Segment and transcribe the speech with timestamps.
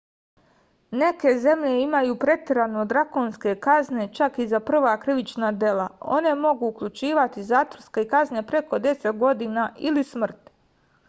[0.99, 7.47] neke zemlje imaju preterano drakonske kazne čak i za prva krivična dela one mogu uključivati
[7.53, 10.51] zatvorske kazne preko 10 godina ili smrt